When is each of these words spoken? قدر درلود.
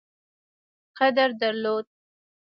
قدر 0.97 1.29
درلود. 1.41 1.87